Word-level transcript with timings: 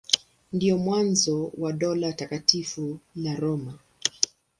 Ndio 0.53 0.77
mwanzo 0.77 1.51
wa 1.57 1.73
Dola 1.73 2.13
Takatifu 2.13 2.99
la 3.15 3.35
Roma. 3.35 3.79